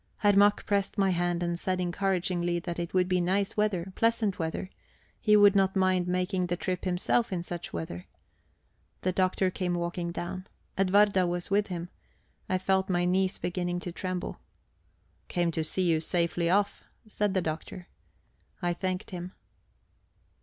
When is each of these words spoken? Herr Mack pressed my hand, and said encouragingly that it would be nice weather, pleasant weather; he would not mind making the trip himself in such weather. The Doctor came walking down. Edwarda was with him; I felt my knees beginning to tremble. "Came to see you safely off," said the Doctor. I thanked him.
Herr 0.17 0.33
Mack 0.33 0.65
pressed 0.65 0.97
my 0.97 1.11
hand, 1.11 1.43
and 1.43 1.59
said 1.59 1.79
encouragingly 1.79 2.57
that 2.57 2.79
it 2.79 2.91
would 2.91 3.07
be 3.07 3.21
nice 3.21 3.55
weather, 3.55 3.93
pleasant 3.95 4.39
weather; 4.39 4.71
he 5.19 5.37
would 5.37 5.55
not 5.55 5.75
mind 5.75 6.07
making 6.07 6.47
the 6.47 6.57
trip 6.57 6.85
himself 6.85 7.31
in 7.31 7.43
such 7.43 7.71
weather. 7.71 8.07
The 9.01 9.11
Doctor 9.11 9.51
came 9.51 9.75
walking 9.75 10.11
down. 10.11 10.47
Edwarda 10.75 11.27
was 11.27 11.51
with 11.51 11.67
him; 11.67 11.89
I 12.49 12.57
felt 12.57 12.89
my 12.89 13.05
knees 13.05 13.37
beginning 13.37 13.79
to 13.81 13.91
tremble. 13.91 14.39
"Came 15.27 15.51
to 15.51 15.63
see 15.63 15.83
you 15.83 16.01
safely 16.01 16.49
off," 16.49 16.83
said 17.07 17.35
the 17.35 17.41
Doctor. 17.43 17.87
I 18.59 18.73
thanked 18.73 19.11
him. 19.11 19.33